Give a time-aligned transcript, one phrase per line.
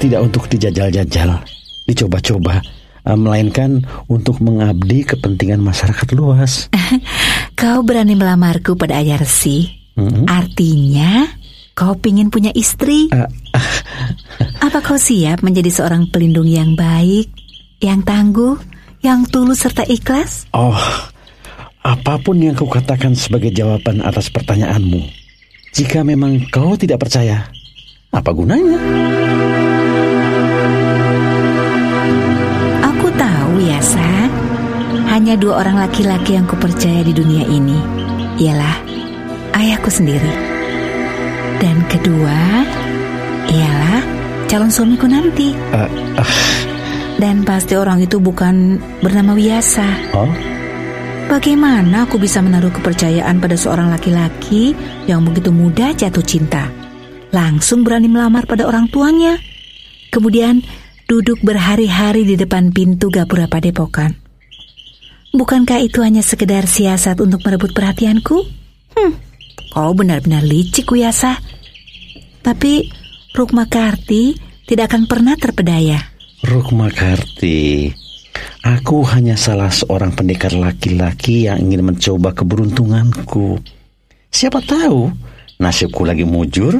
[0.00, 1.44] tidak untuk dijajal-jajal,
[1.84, 2.64] dicoba-coba,
[3.04, 6.72] eh, melainkan untuk mengabdi kepentingan masyarakat luas.
[7.60, 9.68] Kau berani melamarku pada Ayah Resi?
[10.00, 10.24] Mm-mm.
[10.24, 11.28] Artinya
[11.76, 13.12] kau pingin punya istri?
[13.12, 13.28] Eh,
[14.64, 17.28] Apa kau siap menjadi seorang pelindung yang baik,
[17.84, 18.56] yang tangguh,
[19.04, 20.48] yang tulus serta ikhlas?
[20.56, 20.76] oh,
[21.80, 25.00] apa pun yang kau katakan sebagai jawaban atas pertanyaanmu,
[25.72, 27.48] jika memang kau tidak percaya,
[28.12, 28.80] apa gunanya?
[33.80, 34.08] Tahu ya, Sa.
[35.10, 37.78] Hanya dua orang laki-laki yang kupercaya di dunia ini.
[38.38, 38.76] Ialah
[39.58, 40.30] ayahku sendiri.
[41.60, 42.64] Dan kedua,
[43.50, 44.02] ialah
[44.46, 45.52] calon suamiku nanti.
[45.52, 46.32] Eh, ah,
[47.20, 50.16] Dan pasti orang itu bukan bernama Wiasa.
[50.16, 50.30] oh,
[51.28, 56.66] Bagaimana aku bisa menaruh kepercayaan pada seorang laki-laki yang begitu mudah jatuh cinta?
[57.30, 59.38] Langsung berani melamar pada orang tuanya.
[60.10, 60.64] Kemudian
[61.10, 64.14] duduk berhari-hari di depan pintu gapura padepokan.
[65.34, 68.46] Bukankah itu hanya sekedar siasat untuk merebut perhatianku?
[68.94, 69.18] Hmm,
[69.74, 71.34] kau benar-benar licik, Wiyasa.
[72.46, 72.86] Tapi
[73.34, 74.38] Rukma Karti
[74.70, 75.98] tidak akan pernah terpedaya.
[76.46, 77.90] Rukma Karti,
[78.62, 83.58] aku hanya salah seorang pendekar laki-laki yang ingin mencoba keberuntunganku.
[84.30, 85.10] Siapa tahu
[85.58, 86.78] nasibku lagi mujur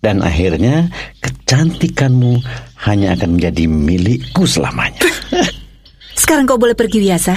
[0.00, 0.88] dan akhirnya
[1.20, 2.40] kecantikanmu
[2.88, 5.04] hanya akan menjadi milikku selamanya.
[6.20, 7.34] Sekarang kau boleh pergi biasa.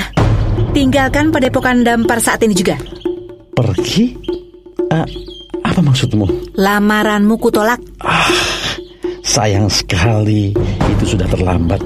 [0.72, 2.80] Tinggalkan padepokan dampar saat ini juga.
[3.54, 4.16] Pergi?
[4.90, 5.06] Ah,
[5.62, 6.56] apa maksudmu?
[6.58, 7.80] Lamaranmu kutolak.
[9.24, 10.52] Sayang sekali
[10.90, 11.80] itu sudah terlambat.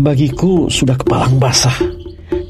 [0.00, 1.76] Bagiku sudah kepalang basah.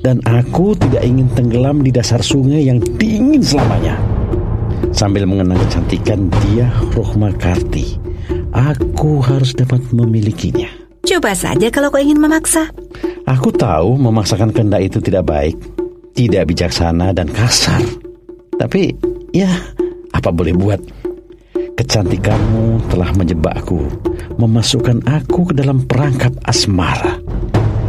[0.00, 4.09] Dan aku tidak ingin tenggelam di dasar sungai yang dingin selamanya.
[4.90, 8.00] Sambil mengenang kecantikan dia Rohma Karti.
[8.50, 10.66] Aku harus dapat memilikinya.
[11.06, 12.68] Coba saja kalau kau ingin memaksa.
[13.24, 15.56] Aku tahu memaksakan kehendak itu tidak baik,
[16.18, 17.80] tidak bijaksana dan kasar.
[18.58, 18.92] Tapi
[19.32, 19.48] ya,
[20.12, 20.80] apa boleh buat?
[21.78, 23.88] Kecantikanmu telah menjebakku,
[24.36, 27.16] memasukkan aku ke dalam perangkap asmara.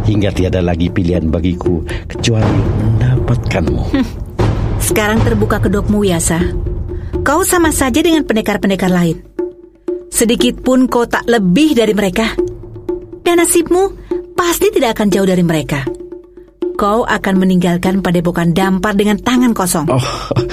[0.07, 3.81] Hingga tiada lagi pilihan bagiku kecuali mendapatkanmu.
[4.87, 6.70] Sekarang terbuka kedokmu, Yasa.
[7.21, 9.21] Kau sama saja dengan pendekar-pendekar lain.
[10.09, 12.33] Sedikit pun kau tak lebih dari mereka.
[13.21, 13.93] Dan nasibmu
[14.33, 15.85] pasti tidak akan jauh dari mereka.
[16.73, 19.85] Kau akan meninggalkan padepokan dampar dengan tangan kosong.
[19.93, 20.01] Oh,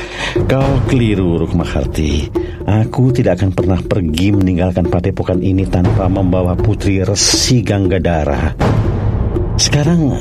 [0.52, 2.28] kau keliru, Rukmaharti.
[2.68, 8.52] Aku tidak akan pernah pergi meninggalkan padepokan ini tanpa membawa putri Resi Ganggadara.
[9.56, 10.12] Sekarang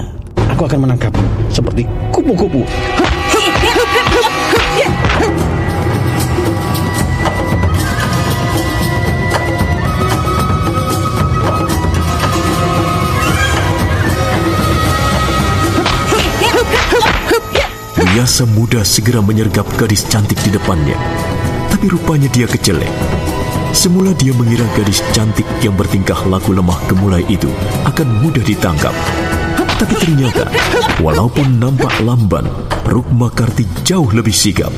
[0.47, 1.84] aku akan menangkapmu seperti
[2.16, 2.63] kupu-kupu.
[18.27, 20.99] Biasa muda segera menyergap gadis cantik di depannya.
[21.71, 22.91] Tapi rupanya dia kecelek.
[23.71, 27.47] Semula dia mengira gadis cantik yang bertingkah laku lemah gemulai itu
[27.88, 28.91] akan mudah ditangkap.
[29.79, 30.43] Tapi ternyata,
[30.99, 32.43] walaupun nampak lamban,
[32.83, 34.75] Rukma Karti jauh lebih sigap.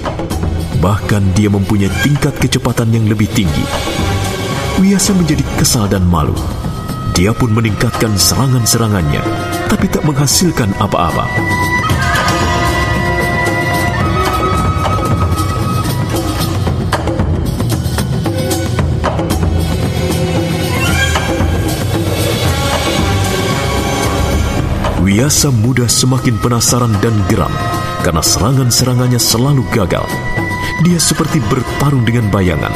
[0.78, 3.66] Bahkan dia mempunyai tingkat kecepatan yang lebih tinggi.
[4.78, 6.38] Wiasa menjadi kesal dan malu.
[7.18, 9.26] Dia pun meningkatkan serangan-serangannya,
[9.66, 11.26] tapi tak menghasilkan apa-apa.
[25.10, 27.50] Wiasa muda semakin penasaran dan geram
[28.06, 30.06] karena serangan-serangannya selalu gagal.
[30.86, 32.70] Dia seperti bertarung dengan bayangan.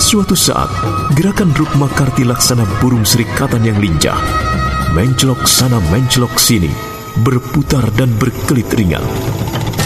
[0.00, 0.72] Suatu saat,
[1.12, 4.16] gerakan Rukma Karti laksana burung serikatan yang lincah.
[4.96, 6.72] Mencelok sana mencelok sini,
[7.20, 9.04] berputar dan berkelit ringan.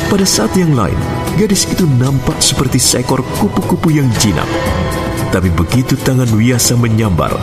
[0.06, 0.98] Pada saat yang lain,
[1.34, 4.46] gadis itu nampak seperti seekor kupu-kupu yang jinak.
[5.34, 7.34] Tapi begitu tangan Wiasa menyambar,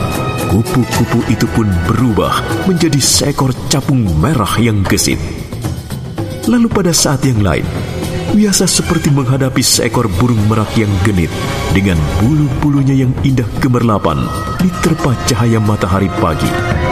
[0.48, 5.20] kupu-kupu itu pun berubah menjadi seekor capung merah yang gesit.
[6.48, 7.68] Lalu pada saat yang lain,
[8.28, 11.32] Wiasa seperti menghadapi seekor burung merak yang genit
[11.72, 14.20] dengan bulu-bulunya yang indah gemerlapan
[14.60, 16.87] diterpa cahaya matahari pagi.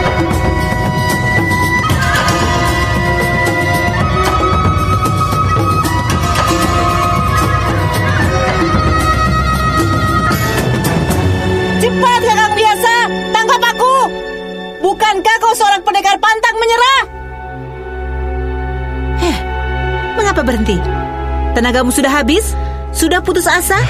[21.56, 22.52] Tenagamu sudah habis?
[22.92, 23.80] Sudah putus asa?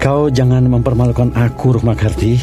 [0.00, 2.40] Kau jangan mempermalukan aku, Rukma Karti.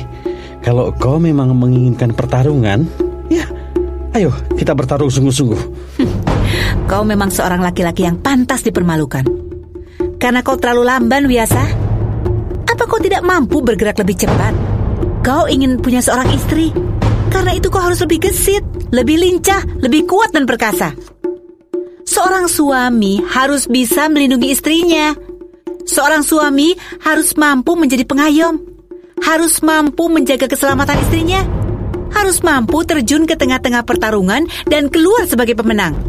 [0.62, 2.86] Kalau kau memang menginginkan pertarungan,
[3.34, 3.50] ya,
[4.14, 5.62] ayo kita bertarung sungguh-sungguh.
[6.92, 9.26] Kau memang seorang laki-laki yang pantas dipermalukan.
[10.22, 11.64] Karena kau terlalu lamban, Wiasa.
[12.70, 14.54] Apa kau tidak mampu bergerak lebih cepat?
[15.26, 16.70] Kau ingin punya seorang istri.
[17.34, 18.62] Karena itu kau harus lebih gesit,
[18.94, 20.94] lebih lincah, lebih kuat dan perkasa.
[22.24, 25.12] Seorang suami harus bisa melindungi istrinya.
[25.84, 26.72] Seorang suami
[27.04, 28.64] harus mampu menjadi pengayom.
[29.20, 31.44] Harus mampu menjaga keselamatan istrinya.
[32.16, 36.00] Harus mampu terjun ke tengah-tengah pertarungan dan keluar sebagai pemenang.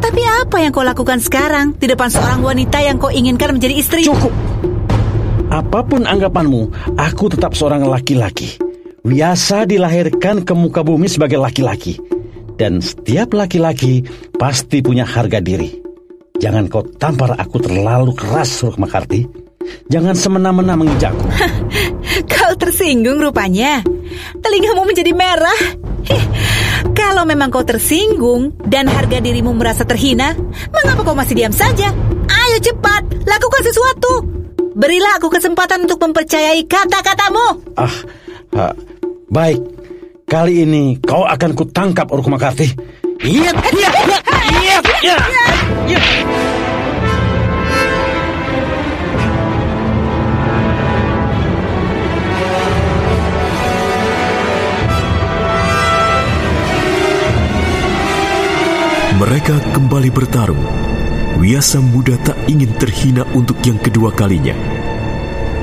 [0.00, 4.00] Tapi apa yang kau lakukan sekarang di depan seorang wanita yang kau inginkan menjadi istri?
[4.00, 4.32] Cukup.
[5.52, 8.56] Apa pun anggapanmu, aku tetap seorang laki-laki.
[9.04, 12.13] Biasa dilahirkan ke muka bumi sebagai laki-laki.
[12.54, 14.06] Dan setiap laki-laki
[14.38, 15.82] pasti punya harga diri.
[16.38, 19.26] Jangan kau tampar aku terlalu keras, Ruk Makarti.
[19.88, 21.24] Jangan semena-mena mengijakku.
[22.30, 23.80] Kau tersinggung rupanya.
[24.38, 25.60] Telingamu menjadi merah.
[26.04, 26.24] Hih,
[26.92, 30.36] kalau memang kau tersinggung dan harga dirimu merasa terhina,
[30.68, 31.90] mengapa kau masih diam saja?
[32.28, 34.12] Ayo cepat, lakukan sesuatu.
[34.76, 37.46] Berilah aku kesempatan untuk mempercayai kata-katamu.
[37.78, 37.96] Ah,
[38.58, 38.74] ah,
[39.32, 39.62] baik.
[40.24, 42.08] Kali ini kau akan kutangkap,
[43.20, 43.90] iya, iya,
[44.64, 45.16] iya, iya,
[45.84, 46.00] iya.
[59.20, 60.64] Mereka kembali bertarung.
[61.36, 64.56] Wiasa muda tak ingin terhina untuk yang kedua kalinya.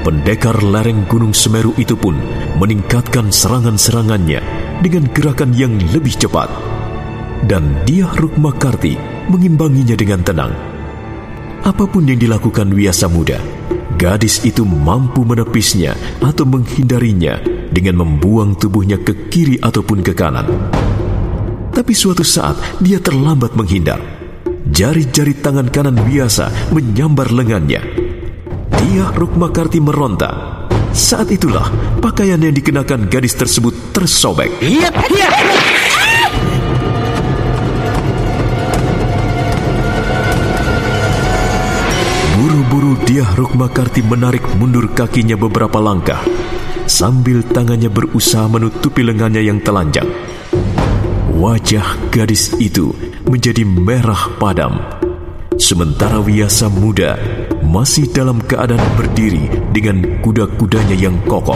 [0.02, 2.18] Pendekar lereng Gunung Semeru itu pun
[2.58, 4.42] meningkatkan serangan-serangannya
[4.82, 6.50] dengan gerakan yang lebih cepat.
[7.46, 8.98] Dan dia Rukmakarti
[9.30, 10.54] mengimbanginya dengan tenang.
[11.62, 13.38] Apa pun yang dilakukan Wiasa muda,
[14.02, 17.38] gadis itu mampu menepisnya atau menghindarinya
[17.70, 20.50] dengan membuang tubuhnya ke kiri ataupun ke kanan.
[21.78, 24.02] Tapi suatu saat dia terlambat menghindar.
[24.66, 28.01] Jari-jari tangan kanan biasa menyambar lengannya.
[28.88, 30.66] Dia Rukmakarti meronta.
[30.92, 31.70] Saat itulah
[32.02, 34.50] pakaian yang dikenakan gadis tersebut tersobek.
[34.60, 35.30] Iya, iya.
[42.42, 46.20] Buru-buru dia Rukmakarti menarik mundur kakinya beberapa langkah
[46.92, 50.10] sambil tangannya berusaha menutupi lengannya yang telanjang.
[51.32, 52.92] Wajah gadis itu
[53.24, 54.78] menjadi merah padam.
[55.56, 57.16] Sementara Wiasa muda
[57.72, 61.56] masih dalam keadaan berdiri dengan kuda-kudanya yang kokoh.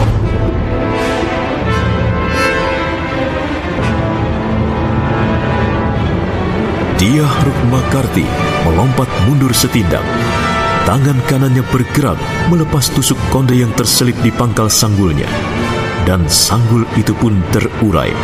[6.96, 8.24] Dia Rukmakarti
[8.64, 10.00] melompat mundur setindak.
[10.88, 12.16] Tangan kanannya bergerak
[12.48, 15.28] melepas tusuk konde yang terselip di pangkal sanggulnya.
[16.08, 18.14] Dan sanggul itu pun terurai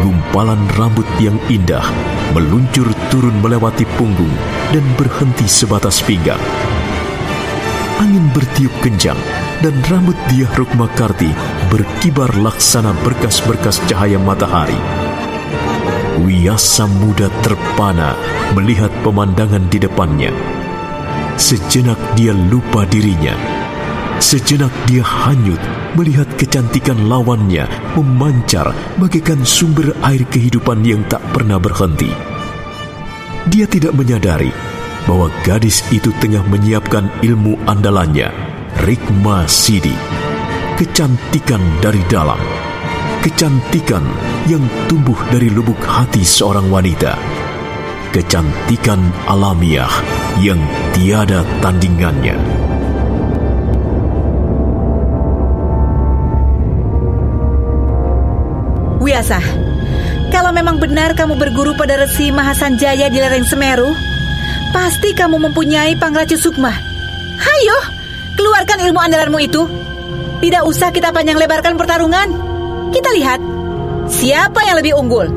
[0.00, 1.82] gumpalan rambut yang indah
[2.30, 4.30] meluncur turun melewati punggung
[4.70, 6.40] dan berhenti sebatas pinggang.
[7.98, 9.18] Angin bertiup kencang
[9.58, 11.34] dan rambut dia Rukmakarti
[11.66, 14.78] berkibar laksana berkas-berkas cahaya matahari.
[16.22, 18.14] Wiyasa muda terpana
[18.54, 20.30] melihat pemandangan di depannya.
[21.34, 23.34] Sejenak dia lupa dirinya.
[24.22, 25.58] Sejenak dia hanyut
[25.98, 27.66] melihat kecantikan lawannya
[27.98, 32.14] memancar bagaikan sumber air kehidupan yang tak pernah berhenti.
[33.50, 34.67] Dia tidak menyadari
[35.08, 38.28] bahwa gadis itu tengah menyiapkan ilmu andalannya,
[38.84, 39.96] Rikma Sidi.
[40.76, 42.38] Kecantikan dari dalam.
[43.24, 44.04] Kecantikan
[44.46, 47.16] yang tumbuh dari lubuk hati seorang wanita.
[48.12, 49.90] Kecantikan alamiah
[50.44, 50.60] yang
[50.92, 52.36] tiada tandingannya.
[59.02, 59.40] Wiasa,
[60.28, 63.88] kalau memang benar kamu berguru pada Resi Mahasanjaya di lereng Semeru,
[64.72, 66.72] pasti kamu mempunyai Pangracu Sukma.
[67.38, 67.78] Hayo,
[68.36, 69.62] keluarkan ilmu andalanmu itu.
[70.38, 72.28] Tidak usah kita panjang lebarkan pertarungan.
[72.94, 73.40] Kita lihat
[74.06, 75.28] siapa yang lebih unggul.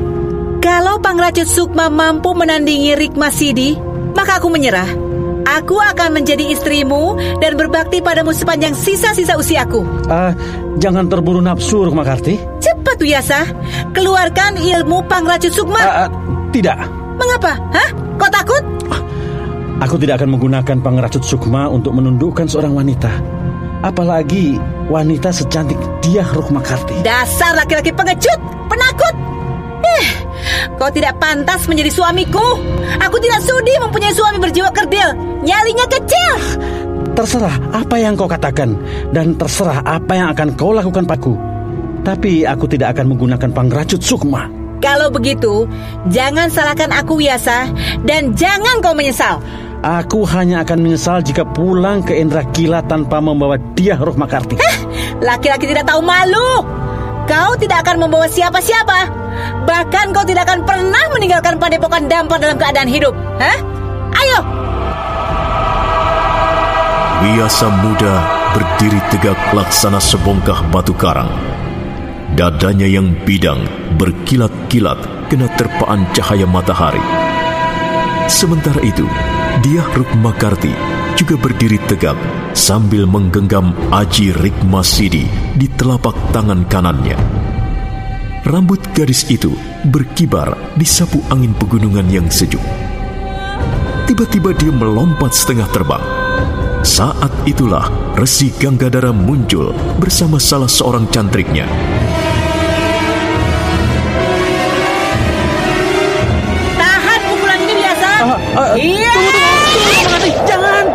[0.62, 3.74] Kalau Pangracut Sukma mampu menandingi Rikma Sidi,
[4.14, 4.86] maka aku menyerah.
[5.42, 9.82] Aku akan menjadi istrimu dan berbakti padamu sepanjang sisa-sisa usiaku.
[10.06, 10.30] Ah,
[10.78, 12.38] jangan terburu nafsu, Rukmakarti.
[12.62, 13.42] Cepat, Wiyasa.
[13.90, 15.82] Keluarkan ilmu Pangracut Sukma.
[15.82, 16.08] Ah, ah,
[16.54, 16.78] tidak.
[17.18, 17.58] Mengapa?
[17.74, 17.88] Hah?
[18.22, 18.62] Kau takut?
[19.82, 23.10] Aku tidak akan menggunakan pengracut sukma untuk menundukkan seorang wanita.
[23.82, 24.54] Apalagi
[24.86, 27.02] wanita secantik dia Rukmakarti.
[27.02, 28.38] Dasar laki-laki pengecut,
[28.70, 29.14] penakut.
[29.82, 30.06] Eh,
[30.78, 32.62] kau tidak pantas menjadi suamiku.
[33.02, 35.18] Aku tidak sudi mempunyai suami berjiwa kerdil.
[35.42, 36.34] Nyalinya kecil.
[37.18, 38.78] Terserah apa yang kau katakan
[39.10, 41.34] dan terserah apa yang akan kau lakukan padaku.
[42.06, 44.46] Tapi aku tidak akan menggunakan pangracut sukma.
[44.78, 45.66] Kalau begitu,
[46.10, 47.70] jangan salahkan aku Wiyasa
[48.06, 49.42] dan jangan kau menyesal.
[49.82, 54.54] Aku hanya akan menyesal jika pulang ke Indra Kila tanpa membawa dia roh Makarti.
[55.26, 56.62] Laki-laki tidak tahu malu.
[57.26, 59.10] Kau tidak akan membawa siapa-siapa.
[59.66, 63.10] Bahkan kau tidak akan pernah meninggalkan padepokan dampar dalam keadaan hidup.
[63.42, 63.58] Hah?
[64.22, 64.38] Ayo,
[67.22, 68.18] Wiyasa muda
[68.50, 71.30] berdiri tegak laksana sebongkah batu karang.
[72.34, 73.62] Dadanya yang bidang
[73.94, 74.98] berkilat-kilat
[75.30, 77.02] kena terpaan cahaya matahari.
[78.26, 79.06] Sementara itu,
[79.60, 80.72] dia Rukmakarti
[81.12, 82.16] juga berdiri tegak
[82.56, 87.18] sambil menggenggam aji Rikmasidi di telapak tangan kanannya.
[88.48, 89.52] Rambut gadis itu
[89.92, 92.64] berkibar di sapu angin pegunungan yang sejuk.
[94.08, 96.02] Tiba-tiba dia melompat setengah terbang.
[96.82, 97.86] Saat itulah
[98.18, 101.68] Resi Ganggadara muncul bersama salah seorang cantriknya.
[108.52, 108.60] Wiyasa.
[108.60, 109.16] ah, iya.
[110.44, 110.86] Jangan!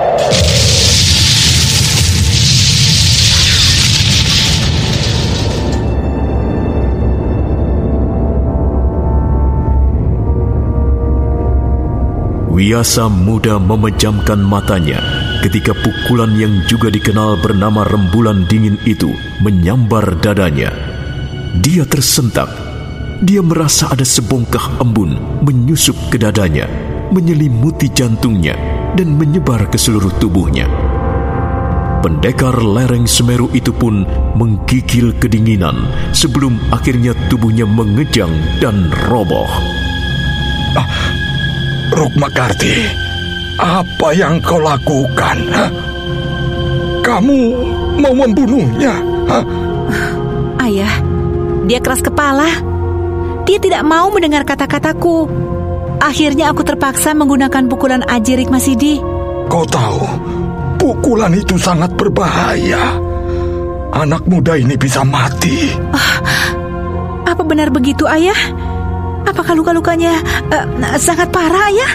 [12.54, 14.98] Wiyasa muda memejamkan matanya
[15.46, 19.14] ketika pukulan yang juga dikenal bernama rembulan dingin itu
[19.46, 20.74] menyambar dadanya.
[21.62, 22.50] Dia tersentak.
[23.22, 26.70] Dia merasa ada sebongkah embun menyusup ke dadanya,
[27.12, 28.56] menyelimuti jantungnya,
[28.96, 30.68] dan menyebar ke seluruh tubuhnya.
[31.98, 34.06] Pendekar lereng Semeru itu pun
[34.38, 39.50] menggigil kedinginan sebelum akhirnya tubuhnya mengejang dan roboh.
[41.98, 42.86] Rukmakarti,
[43.58, 45.38] apa yang kau lakukan?
[45.50, 45.72] hah?
[47.02, 47.40] Kamu
[47.98, 49.02] mau membunuhnya?
[49.26, 49.44] hah?
[50.62, 50.94] Ayah,
[51.66, 52.46] dia keras kepala.
[53.50, 55.26] Dia tidak mau mendengar kata-kataku.
[56.08, 58.96] Akhirnya aku terpaksa menggunakan pukulan Ajirik Masidi.
[59.52, 60.08] Kau tahu,
[60.80, 62.96] pukulan itu sangat berbahaya.
[63.92, 65.68] Anak muda ini bisa mati.
[67.28, 68.40] Apa benar begitu, Ayah?
[69.28, 70.16] Apakah luka-lukanya
[70.48, 70.64] eh,
[70.96, 71.92] sangat parah, Ayah?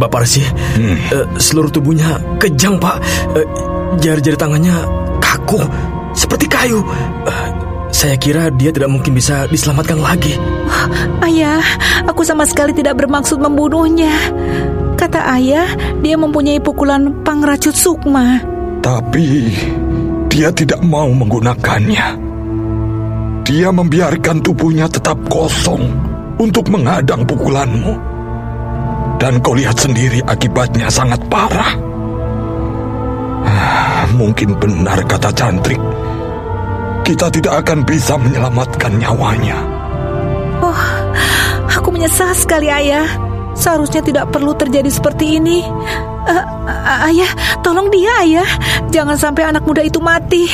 [0.00, 2.96] Bapak Resi, eh, seluruh tubuhnya kejang, Pak.
[3.36, 3.46] Eh,
[4.00, 4.74] Jari-jari tangannya
[5.20, 5.60] kaku,
[6.16, 6.80] seperti kayu.
[7.28, 7.43] Eh,
[7.94, 10.34] saya kira dia tidak mungkin bisa diselamatkan lagi.
[11.22, 11.62] Ayah,
[12.10, 14.10] aku sama sekali tidak bermaksud membunuhnya.
[14.98, 15.70] Kata ayah,
[16.02, 18.42] dia mempunyai pukulan pangracut sukma.
[18.82, 19.54] Tapi
[20.26, 22.06] dia tidak mau menggunakannya.
[23.46, 25.86] Dia membiarkan tubuhnya tetap kosong
[26.42, 27.94] untuk menghadang pukulanmu.
[29.22, 31.70] Dan kau lihat sendiri akibatnya sangat parah.
[33.46, 35.78] Ah, Mungkin benar kata Cantrik.
[37.04, 39.60] Kita tidak akan bisa menyelamatkan nyawanya.
[40.64, 40.82] Oh,
[41.68, 43.04] aku menyesal sekali ayah.
[43.52, 45.60] Seharusnya tidak perlu terjadi seperti ini.
[46.24, 46.44] Eh,
[47.12, 47.28] ayah,
[47.60, 48.48] tolong dia ayah.
[48.88, 50.48] Jangan sampai anak muda itu mati.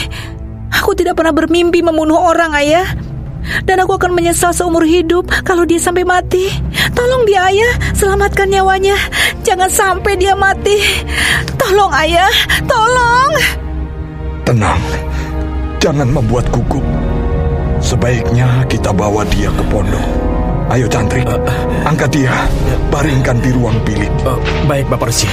[0.75, 2.87] Aku tidak pernah bermimpi membunuh orang ayah.
[3.65, 6.51] Dan aku akan menyesal seumur hidup kalau dia sampai mati.
[6.93, 8.99] Tolong dia ayah, selamatkan nyawanya.
[9.47, 10.77] Jangan sampai dia mati.
[11.57, 12.31] Tolong ayah,
[12.67, 13.33] tolong.
[14.45, 14.83] Tenang,
[15.81, 16.85] jangan membuat gugup.
[17.81, 20.05] Sebaiknya kita bawa dia ke pondok.
[20.71, 21.27] Ayo Cantrik,
[21.83, 22.31] angkat dia,
[22.93, 24.13] baringkan di ruang bilik.
[24.23, 25.27] Eh, baik, Bapak Resi.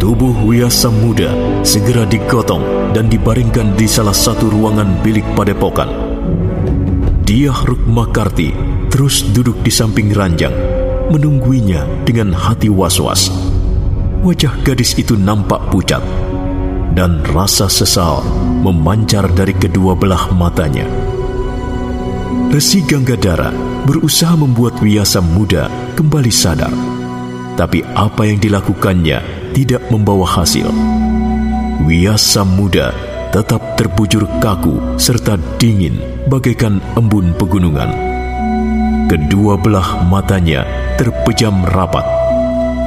[0.00, 1.30] Tubuh Wiyasa muda
[1.62, 5.99] segera digotong dan dibaringkan di salah satu ruangan bilik padepokan.
[7.30, 8.50] Dia Rukmakarti
[8.90, 10.50] terus duduk di samping ranjang,
[11.14, 13.30] menungguinya dengan hati was-was.
[14.26, 16.02] Wajah gadis itu nampak pucat,
[16.98, 18.26] dan rasa sesal
[18.66, 20.90] memancar dari kedua belah matanya.
[22.50, 23.54] Resi Ganggadara
[23.86, 26.74] berusaha membuat Wiyasa muda kembali sadar.
[27.54, 30.66] Tapi apa yang dilakukannya tidak membawa hasil.
[31.86, 32.90] Wiyasa muda
[33.30, 37.90] tetap terbujur kaku serta dingin bagaikan embun pegunungan.
[39.10, 40.62] Kedua belah matanya
[40.94, 42.06] terpejam rapat.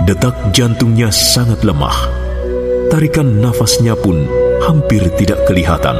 [0.07, 1.95] Detak jantungnya sangat lemah.
[2.87, 4.27] Tarikan nafasnya pun
[4.63, 5.99] hampir tidak kelihatan.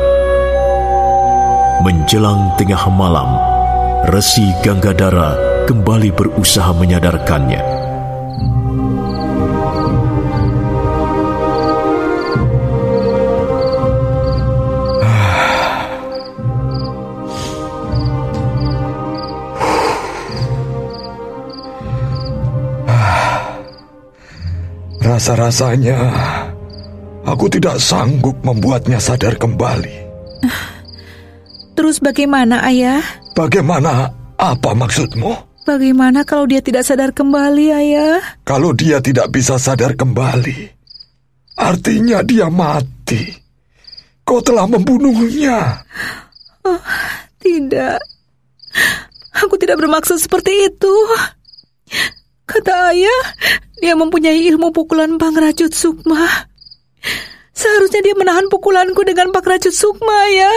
[1.83, 3.35] Menjelang tengah malam,
[4.07, 5.35] Resi Ganggadara
[5.67, 7.82] kembali berusaha menyadarkannya.
[25.23, 25.95] Rasa-rasanya
[27.23, 29.95] aku tidak sanggup membuatnya sadar kembali.
[31.79, 32.99] Terus bagaimana, Ayah?
[33.31, 34.11] Bagaimana?
[34.35, 35.63] Apa maksudmu?
[35.63, 38.19] Bagaimana kalau dia tidak sadar kembali, Ayah?
[38.43, 40.67] Kalau dia tidak bisa sadar kembali,
[41.55, 43.23] artinya dia mati.
[44.27, 45.87] Kau telah membunuhnya.
[46.67, 46.83] Oh,
[47.39, 48.03] tidak.
[49.39, 50.95] Aku tidak bermaksud seperti itu.
[52.43, 53.23] Kata ayah,
[53.79, 56.27] dia mempunyai ilmu pukulan Pangrajut Sukma.
[57.55, 60.51] Seharusnya dia menahan pukulanku dengan Pangrajut Sukma ya.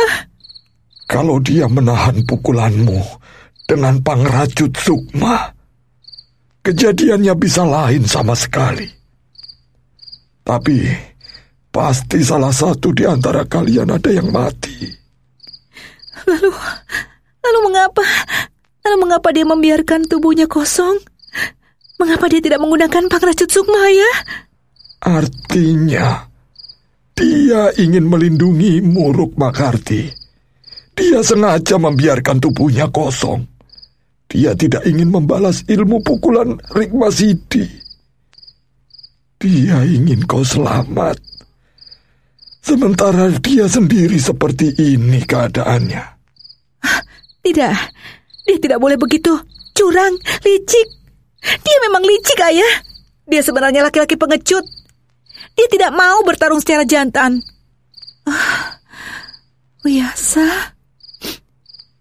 [1.06, 2.98] Kalau dia menahan pukulanmu
[3.70, 5.54] dengan Pangrajut Sukma,
[6.66, 8.90] kejadiannya bisa lain sama sekali.
[10.42, 10.78] Tapi
[11.70, 14.90] pasti salah satu di antara kalian ada yang mati.
[16.26, 16.50] Lalu,
[17.42, 18.02] lalu mengapa?
[18.82, 20.98] Lalu mengapa dia membiarkan tubuhnya kosong?
[21.96, 24.12] Mengapa dia tidak menggunakan Pangrajut Sukma ya?
[25.00, 26.28] Artinya,
[27.16, 30.12] dia ingin melindungi Muruk Makarti.
[30.96, 33.44] Dia sengaja membiarkan tubuhnya kosong.
[34.26, 37.64] Dia tidak ingin membalas ilmu pukulan Rikmasidi.
[39.36, 41.20] Dia ingin kau selamat.
[42.64, 46.04] Sementara dia sendiri seperti ini keadaannya.
[47.46, 47.76] Tidak,
[48.42, 49.30] dia tidak boleh begitu.
[49.70, 51.05] Curang, licik.
[51.46, 52.74] Dia memang licik, ayah.
[53.26, 54.64] Dia sebenarnya laki-laki pengecut.
[55.56, 57.40] Dia tidak mau bertarung secara jantan.
[58.26, 58.78] Ah,
[59.86, 60.76] Wiyasa?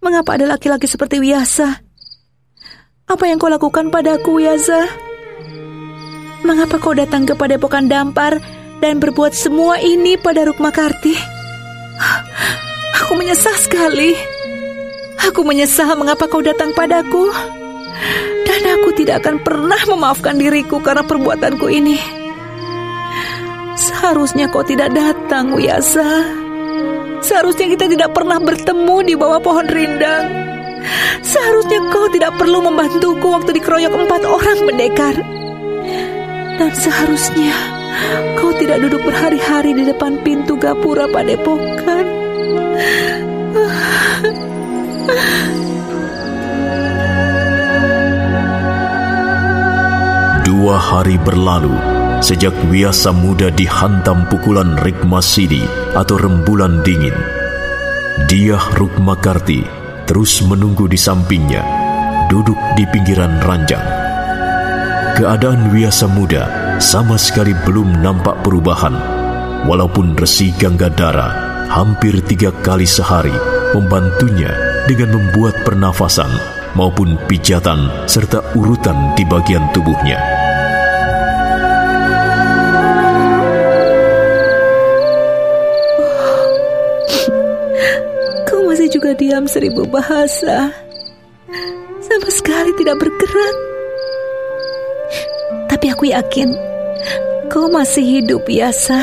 [0.02, 1.82] Mengapa ada laki-laki seperti Wiyasa?
[3.06, 4.86] Apa yang kau lakukan padaku, Wiyasa?
[6.46, 8.38] Mengapa kau datang kepada Pokan Dampar
[8.82, 11.18] dan berbuat semua ini pada Rukmakarti?
[13.02, 14.14] Aku menyesal sekali.
[15.26, 17.34] Aku menyesal mengapa kau datang padaku.
[18.46, 21.98] Dan aku tidak akan pernah memaafkan diriku karena perbuatanku ini.
[23.76, 26.24] Seharusnya kau tidak datang, Wiyasa.
[27.26, 30.30] Seharusnya kita tidak pernah bertemu di bawah pohon rindang.
[31.26, 35.16] Seharusnya kau tidak perlu membantuku waktu dikeroyok empat orang pendekar.
[36.56, 37.52] Dan seharusnya
[38.40, 42.06] kau tidak duduk berhari-hari di depan pintu gapura padepokan.
[50.66, 51.78] Dua hari berlalu
[52.26, 55.62] sejak Wiasa Muda dihantam pukulan Rikmasidi
[55.94, 57.14] atau rembulan dingin.
[58.26, 59.62] Dia Rukmakarti
[60.10, 61.62] terus menunggu di sampingnya,
[62.34, 63.86] duduk di pinggiran ranjang.
[65.14, 66.50] Keadaan Wiasa Muda
[66.82, 68.98] sama sekali belum nampak perubahan,
[69.70, 71.30] walaupun Resi Ganggadara
[71.70, 73.38] hampir tiga kali sehari
[73.78, 74.50] membantunya
[74.90, 76.34] dengan membuat pernafasan
[76.74, 80.35] maupun pijatan serta urutan di bagian tubuhnya.
[89.16, 90.72] Diam seribu bahasa.
[92.06, 93.56] Sama sekali tidak bergerak.
[95.72, 96.54] Tapi aku yakin
[97.50, 99.02] kau masih hidup biasa.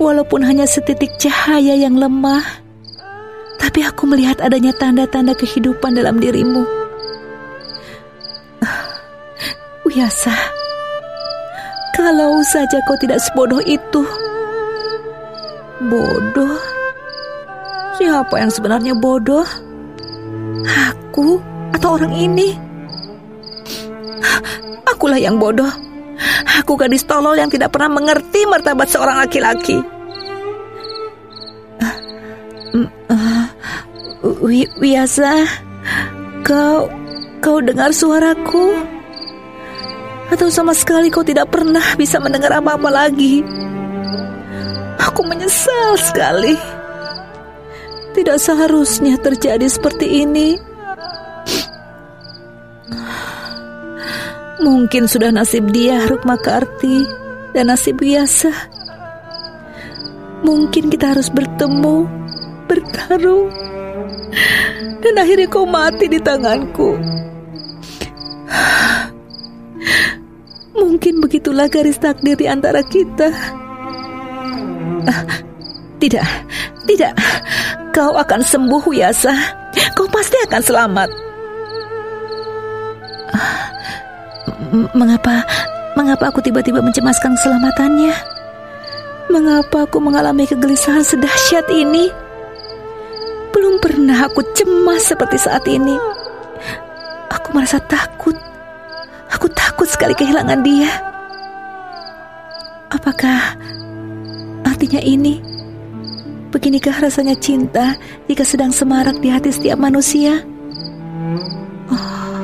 [0.00, 2.42] Walaupun hanya setitik cahaya yang lemah,
[3.60, 6.66] tapi aku melihat adanya tanda-tanda kehidupan dalam dirimu.
[8.66, 8.82] Ah,
[9.86, 10.34] Wiyasa,
[11.94, 14.02] kalau saja kau tidak sebodoh itu.
[15.86, 16.71] Bodoh?
[17.92, 19.44] Siapa yang sebenarnya bodoh?
[20.64, 21.42] Aku
[21.76, 22.56] atau orang ini?
[24.88, 25.68] Akulah yang bodoh.
[26.62, 29.82] Aku gadis tolol yang tidak pernah mengerti martabat seorang laki-laki.
[34.52, 35.44] Wiyasa,
[36.46, 36.88] kau
[37.42, 38.72] kau dengar suaraku?
[40.32, 43.44] Atau sama sekali kau tidak pernah bisa mendengar apa-apa lagi?
[44.96, 46.71] Aku menyesal sekali.
[48.22, 50.54] Tidak seharusnya terjadi seperti ini.
[54.62, 57.02] Mungkin sudah nasib dia Rukmakarti
[57.50, 58.54] dan nasib biasa.
[60.46, 62.06] Mungkin kita harus bertemu,
[62.70, 63.50] bertarung,
[65.02, 66.94] dan akhirnya kau mati di tanganku.
[70.78, 73.34] Mungkin begitulah garis takdir di antara kita.
[75.10, 75.26] Ah,
[75.98, 76.22] tidak,
[76.92, 77.12] tidak.
[77.92, 79.32] Kau akan sembuh, Yasa.
[79.96, 81.08] Kau pasti akan selamat.
[84.92, 85.44] Mengapa,
[85.96, 88.14] mengapa aku tiba-tiba mencemaskan keselamatannya?
[89.32, 92.12] Mengapa aku mengalami kegelisahan sedahsyat ini?
[93.52, 95.96] Belum pernah aku cemas seperti saat ini.
[97.32, 98.36] Aku merasa takut.
[99.32, 100.92] Aku takut sekali kehilangan dia.
[102.92, 103.56] Apakah
[104.68, 105.51] artinya ini?
[106.52, 107.96] Beginikah rasanya cinta
[108.28, 110.44] jika sedang semarak di hati setiap manusia?
[111.88, 112.36] Oh,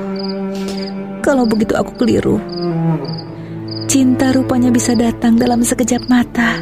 [1.20, 2.40] kalau begitu aku keliru.
[3.84, 6.56] Cinta rupanya bisa datang dalam sekejap mata.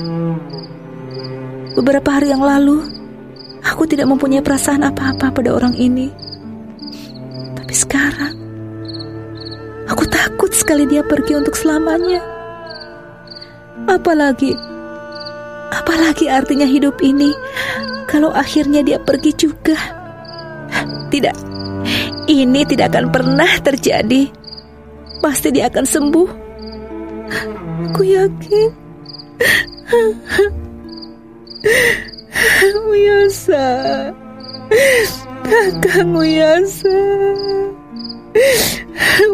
[1.79, 2.83] Beberapa hari yang lalu,
[3.63, 6.11] aku tidak mempunyai perasaan apa-apa pada orang ini.
[7.55, 8.35] Tapi sekarang,
[9.87, 12.27] aku takut sekali dia pergi untuk selamanya.
[13.87, 14.76] Apalagi
[15.73, 17.35] Apalagi artinya hidup ini
[18.07, 19.77] kalau akhirnya dia pergi juga?
[21.07, 21.37] Tidak,
[22.27, 24.27] ini tidak akan pernah terjadi.
[25.23, 26.29] Pasti dia akan sembuh.
[27.91, 28.71] Aku yakin.
[32.87, 33.67] Muyasa.
[35.47, 36.99] Kakak Muyasa.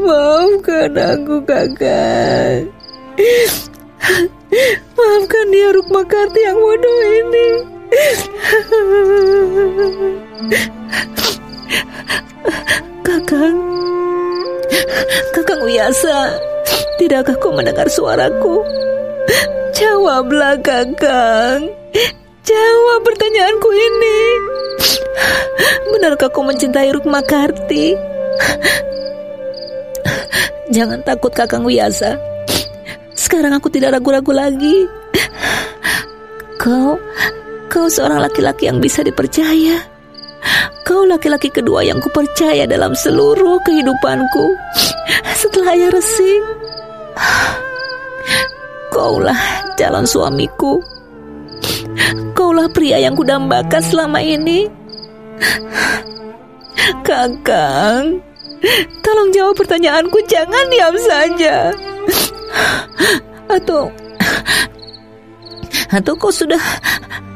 [0.03, 2.69] Maafkan aku kakak.
[4.53, 7.49] Maafkan dia Rukma Karti yang bodoh ini.
[13.01, 13.59] Kakang,
[15.33, 16.37] Kakang Wiyasa,
[17.01, 18.61] tidakkah kau mendengar suaraku?
[19.73, 21.73] Jawablah Kakang.
[22.45, 24.21] Jawab pertanyaanku ini.
[25.97, 27.97] Benarkah kau mencintai Rukma Karti?
[30.77, 32.21] Jangan takut Kakang Wiyasa.
[33.23, 34.91] Sekarang aku tidak ragu-ragu lagi.
[36.59, 36.99] Kau,
[37.71, 39.79] kau seorang laki-laki yang bisa dipercaya.
[40.83, 44.59] Kau laki-laki kedua yang kupercaya dalam seluruh kehidupanku.
[45.39, 46.33] Setelah ayah resi,
[48.91, 49.39] kaulah
[49.79, 50.83] calon suamiku.
[52.35, 54.67] Kaulah pria yang kudambakan selama ini.
[57.07, 58.19] Kakang,
[59.07, 61.71] tolong jawab pertanyaanku, jangan diam saja.
[63.49, 63.93] Atau
[65.93, 66.61] atau kau sudah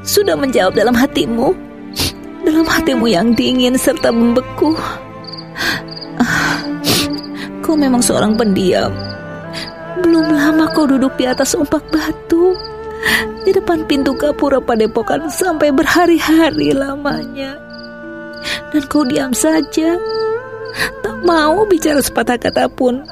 [0.01, 1.53] sudah menjawab dalam hatimu?
[2.41, 4.73] Dalam hatimu yang dingin serta membeku.
[7.61, 8.95] Kau memang seorang pendiam.
[10.01, 12.57] Belum lama kau duduk di atas umpak batu
[13.45, 17.59] di depan pintu kapura padepokan sampai berhari-hari lamanya.
[18.73, 19.99] Dan kau diam saja,
[21.03, 23.03] tak mau bicara sepatah kata pun.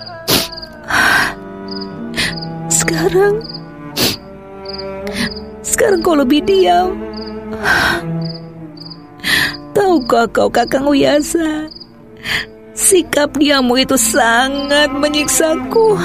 [2.84, 3.40] Sekarang?
[5.64, 6.92] Sekarang kau lebih diam.
[9.72, 11.72] Tahukah kau kakang Wiyasa
[12.76, 15.96] Sikap diamu itu sangat menyiksaku.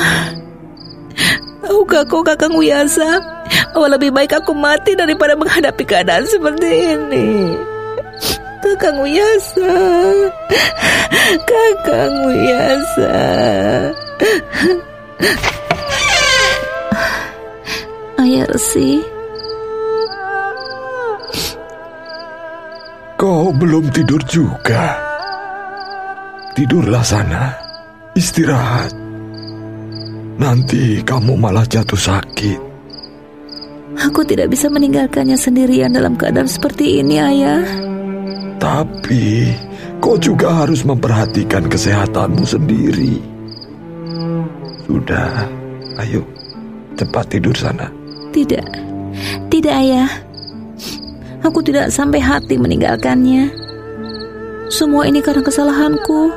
[1.67, 3.19] Tahukah kau kakang Wiyasa
[3.75, 7.59] Bahwa lebih baik aku mati daripada menghadapi keadaan seperti ini?
[8.63, 9.75] Kakang Wiyasa
[11.43, 13.19] Kakang Wiyasa
[18.19, 18.99] Ayah Resi
[23.15, 24.95] Kau belum tidur juga.
[26.51, 27.51] Tidurlah sana.
[28.15, 28.91] Istirahat.
[30.35, 32.59] Nanti kamu malah jatuh sakit.
[34.03, 37.63] Aku tidak bisa meninggalkannya sendirian dalam keadaan seperti ini ayah.
[38.59, 39.51] Tapi
[40.03, 43.19] Kau juga harus memperhatikan kesehatanmu sendiri.
[44.87, 45.47] Sudah
[45.99, 46.23] Ayo
[46.95, 47.98] Cepat tidur sana
[48.31, 48.65] tidak,
[49.49, 50.09] tidak ayah.
[51.39, 53.47] Aku tidak sampai hati meninggalkannya.
[54.69, 56.29] Semua ini karena kesalahanku.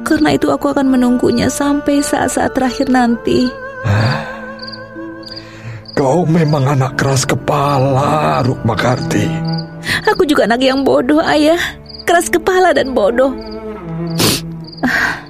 [0.00, 3.50] Karena itu aku akan menunggunya sampai saat-saat terakhir nanti.
[5.92, 9.28] Kau memang anak keras kepala, Rukma Karti.
[10.08, 11.60] Aku juga anak yang bodoh, ayah.
[12.08, 13.36] Keras kepala dan bodoh.
[14.80, 15.20] Ah,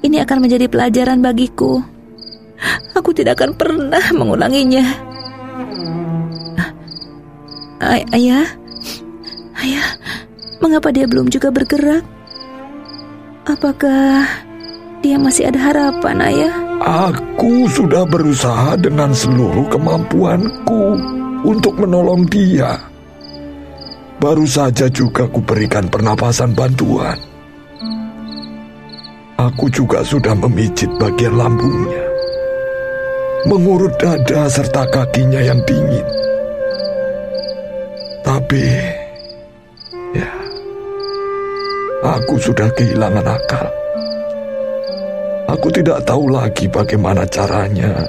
[0.00, 1.84] ini akan menjadi pelajaran bagiku.
[2.92, 4.84] Aku tidak akan pernah mengulanginya.
[7.82, 8.46] Ay ayah,
[9.58, 9.88] ayah,
[10.62, 12.04] mengapa dia belum juga bergerak?
[13.48, 14.22] Apakah
[15.02, 16.54] dia masih ada harapan, ayah?
[16.78, 20.84] Aku sudah berusaha dengan seluruh kemampuanku
[21.42, 22.78] untuk menolong dia.
[24.22, 27.18] Baru saja juga kuberikan pernapasan bantuan.
[29.42, 32.11] Aku juga sudah memijit bagian lambungnya
[33.46, 36.06] mengurut dada serta kakinya yang dingin.
[38.22, 38.64] Tapi,
[40.14, 40.30] ya,
[42.06, 43.66] aku sudah kehilangan akal.
[45.52, 48.06] Aku tidak tahu lagi bagaimana caranya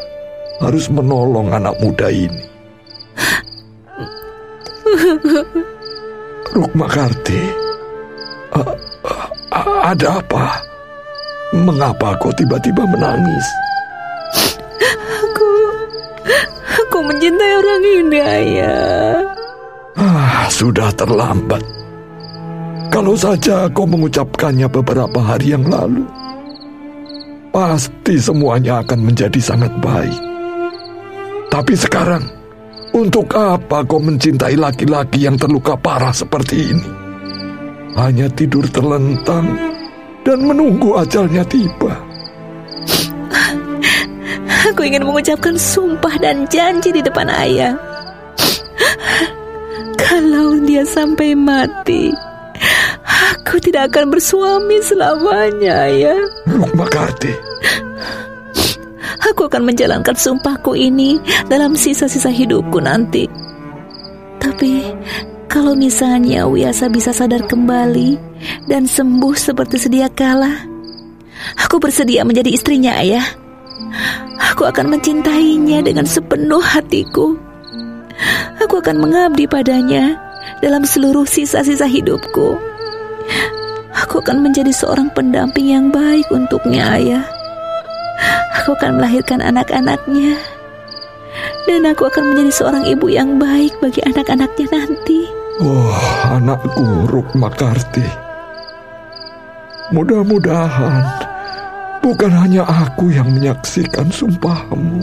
[0.62, 2.43] harus menolong anak muda ini.
[6.54, 7.41] Rukma Karti,
[9.84, 10.46] ada apa?
[11.54, 13.62] Mengapa kau tiba-tiba menangis?
[17.05, 19.15] Mencintai orang ini, Ayah.
[19.93, 21.61] Ah, sudah terlambat.
[22.93, 26.05] Kalau saja kau mengucapkannya beberapa hari yang lalu,
[27.49, 30.21] pasti semuanya akan menjadi sangat baik.
[31.49, 32.25] Tapi sekarang,
[32.93, 36.89] untuk apa kau mencintai laki-laki yang terluka parah seperti ini?
[37.97, 39.53] Hanya tidur terlentang
[40.21, 42.12] dan menunggu ajalnya tiba.
[44.71, 47.76] Aku ingin mengucapkan sumpah dan janji di depan ayah.
[49.99, 52.15] Kalau dia sampai mati,
[53.04, 56.19] aku tidak akan bersuami selamanya, ayah.
[56.47, 57.34] Rukma Karti,
[59.32, 61.19] Aku akan menjalankan sumpahku ini
[61.52, 63.28] dalam sisa-sisa hidupku nanti.
[64.39, 64.84] Tapi
[65.52, 68.15] kalau misalnya Wiasa bisa sadar kembali
[68.71, 70.67] dan sembuh seperti sedia kala,
[71.60, 73.42] aku bersedia menjadi istrinya, ayah.
[74.54, 77.38] Aku akan mencintainya dengan sepenuh hatiku.
[78.62, 80.17] Aku akan mengabdi padanya
[80.62, 82.56] dalam seluruh sisa-sisa hidupku.
[83.93, 87.26] Aku akan menjadi seorang pendamping yang baik untuknya, ayah.
[88.62, 90.38] Aku akan melahirkan anak-anaknya.
[91.65, 95.26] Dan aku akan menjadi seorang ibu yang baik bagi anak-anaknya nanti.
[95.63, 95.96] oh
[96.30, 98.06] anakku Rukma Karti.
[99.93, 101.33] Mudah-mudahan
[102.03, 104.99] bukan hanya aku yang menyaksikan sumpahmu,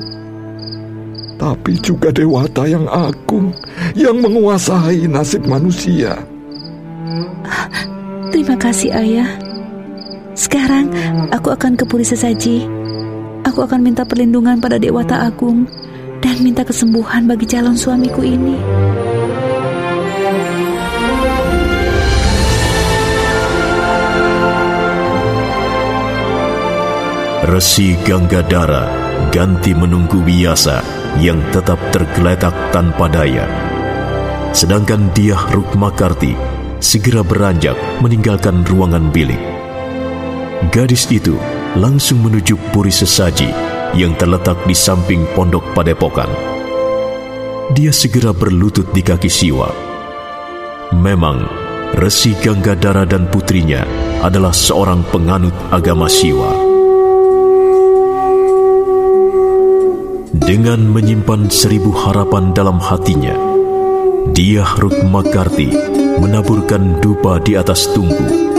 [1.40, 3.56] tapi juga Dewata yang agung
[3.96, 6.20] yang menguasai nasib manusia.
[8.30, 9.30] Terima kasih, ayah.
[10.36, 10.92] Sekarang
[11.32, 12.68] aku akan ke Puri Sesaji.
[13.48, 15.64] Aku akan minta perlindungan pada Dewata Agung
[16.20, 18.54] dan minta kesembuhan bagi calon suamiku ini.
[27.50, 28.86] Resi Ganggadara
[29.34, 30.86] ganti menunggu Wiyasa
[31.18, 33.42] yang tetap tergeletak tanpa daya.
[34.54, 36.38] Sedangkan dia Rukmakarti
[36.78, 39.42] segera beranjak meninggalkan ruangan bilik.
[40.70, 41.34] Gadis itu
[41.74, 43.50] langsung menuju Puri Sesaji
[43.98, 46.30] yang terletak di samping pondok padepokan.
[47.74, 49.74] Dia segera berlutut di kaki Siwa.
[50.94, 51.50] Memang,
[51.98, 53.82] Resi Ganggadara dan putrinya
[54.22, 56.69] adalah seorang penganut agama Siwa.
[60.50, 63.38] Dengan menyimpan seribu harapan dalam hatinya,
[64.34, 65.70] dia Rukmakarti
[66.18, 68.50] menaburkan dupa di atas tungku.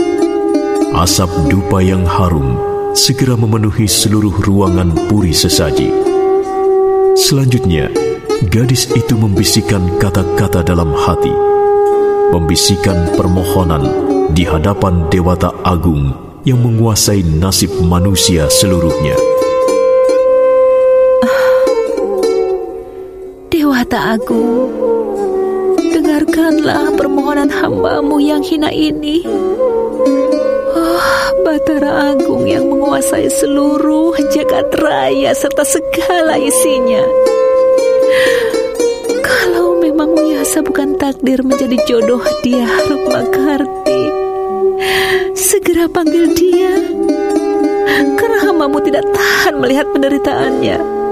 [0.96, 2.56] Asap dupa yang harum
[2.96, 5.92] segera memenuhi seluruh ruangan puri sesaji.
[7.12, 7.92] Selanjutnya,
[8.48, 11.36] gadis itu membisikkan kata-kata dalam hati,
[12.32, 13.84] membisikkan permohonan
[14.32, 16.08] di hadapan Dewata Agung
[16.48, 19.12] yang menguasai nasib manusia seluruhnya.
[23.92, 24.72] Dewata Agung,
[25.92, 29.20] dengarkanlah permohonan hambamu yang hina ini.
[30.72, 31.04] Oh,
[31.44, 37.04] Batara Agung yang menguasai seluruh jagat raya serta segala isinya.
[39.20, 44.02] Kalau memang Wiyasa bukan takdir menjadi jodoh dia Rukmakarti,
[45.36, 46.80] segera panggil dia.
[48.16, 51.02] Karena hambamu tidak tahan melihat penderitaannya.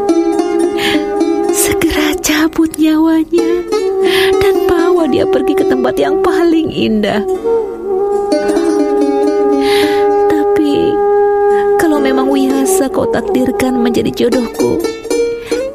[2.30, 3.50] Cabut nyawanya
[4.38, 7.26] dan bawa dia pergi ke tempat yang paling indah.
[10.30, 10.94] Tapi
[11.82, 14.78] kalau memang Wiyasa kau takdirkan menjadi jodohku,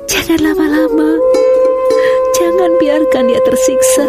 [0.07, 1.19] jangan lama-lama.
[2.39, 4.07] Jangan biarkan dia tersiksa.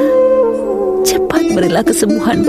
[1.03, 2.47] Cepat berilah kesembuhan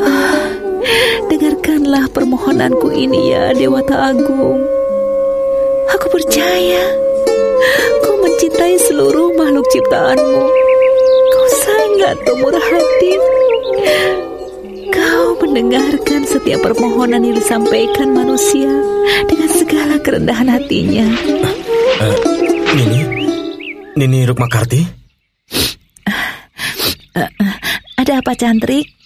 [0.00, 0.48] ah,
[1.28, 4.77] Dengarkanlah permohonanku ini ya Dewata Agung.
[6.08, 6.84] Aku percaya
[8.00, 10.40] kau mencintai seluruh makhluk ciptaanmu.
[11.28, 13.12] Kau sangat pemurah hati.
[14.88, 18.72] Kau mendengarkan setiap permohonan yang disampaikan manusia
[19.28, 21.04] dengan segala kerendahan hatinya.
[22.00, 22.16] Eh,
[22.72, 23.00] Nini?
[24.00, 24.80] Nini Rukmakarti?
[28.00, 28.96] Ada apa, Cantrik?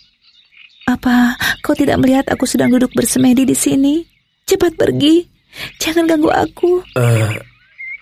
[0.87, 1.35] Apa
[1.67, 4.07] kau tidak melihat aku sedang duduk bersemedi di sini?
[4.47, 5.32] Cepat pergi.
[5.81, 6.85] Jangan ganggu aku.
[6.97, 7.31] Eh,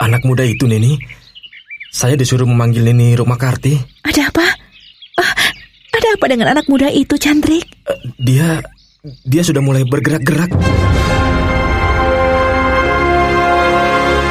[0.01, 0.97] anak muda itu, Nini.
[1.91, 3.75] Saya disuruh memanggil Nini Rukmakarti.
[4.07, 4.47] Ada apa?
[5.19, 5.35] Ah,
[5.91, 7.67] ada apa dengan anak muda itu, Cantrik?
[7.91, 8.63] Eh, dia
[9.25, 10.53] dia sudah mulai bergerak-gerak.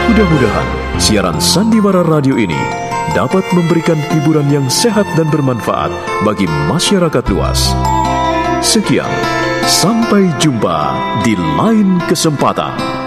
[0.10, 0.68] Mudah-mudahan
[1.02, 2.58] siaran Sandiwara Radio ini
[3.14, 5.90] dapat memberikan hiburan yang sehat dan bermanfaat
[6.26, 7.74] bagi masyarakat luas.
[8.62, 9.10] Sekian,
[9.66, 10.94] sampai jumpa
[11.26, 12.99] di lain kesempatan.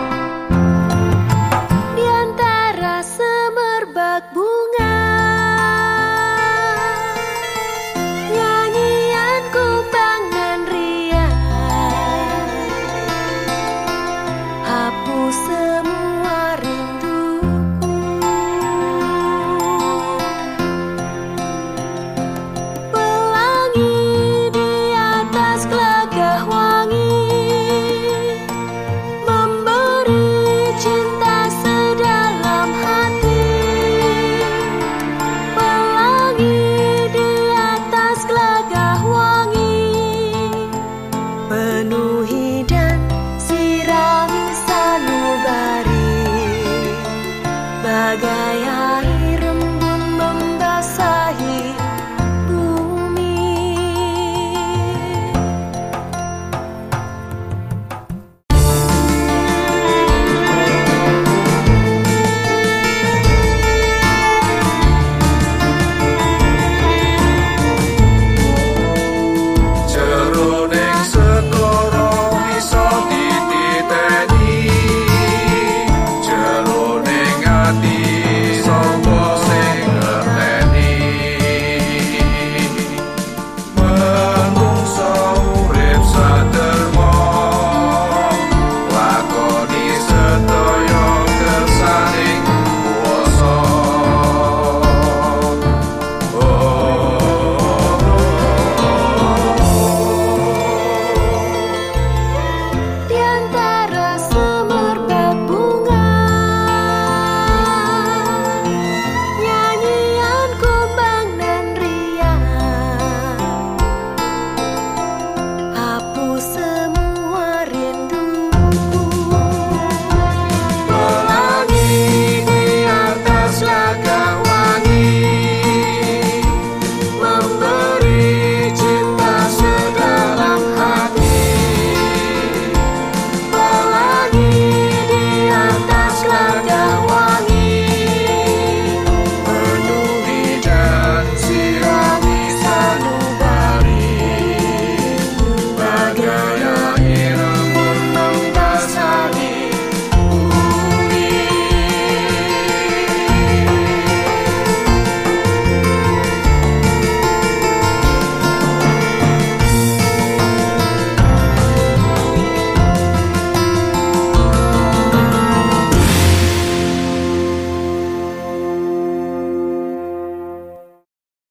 [48.03, 49.22] Bagay